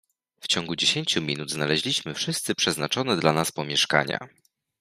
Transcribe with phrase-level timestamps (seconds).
[0.41, 4.17] "W ciągu dziesięciu minut znaleźliśmy wszyscy przeznaczone dla nas pomieszkania."